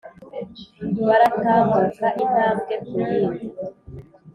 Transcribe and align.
baratambuka 1.07 2.05
intambwe 2.23 2.73
ku 2.85 2.95
yindi 3.07 3.45